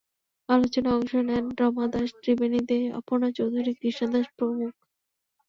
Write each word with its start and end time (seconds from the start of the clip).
আলোচনায় 0.49 0.95
অংশ 0.95 1.11
নেন 1.27 1.45
রমা 1.59 1.85
দাশ, 1.87 2.09
ত্রিবেনী 2.21 2.61
দে, 2.69 2.79
অপর্ণা 2.99 3.29
চৌধুরী, 3.37 3.71
কৃষ্ণা 3.73 4.07
দাস 4.13 4.27
প্রমুখ। 4.37 4.73